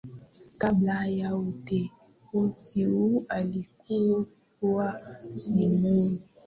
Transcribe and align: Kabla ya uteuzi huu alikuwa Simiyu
Kabla 0.57 1.05
ya 1.07 1.35
uteuzi 1.35 2.83
huu 2.85 3.25
alikuwa 3.29 5.15
Simiyu 5.15 6.19